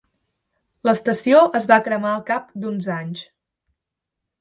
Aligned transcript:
L'estació 0.89 1.43
es 1.61 1.69
va 1.73 1.79
cremar 1.89 2.11
al 2.17 2.27
cap 2.33 2.51
d'uns 2.65 2.91
anys. 2.99 3.25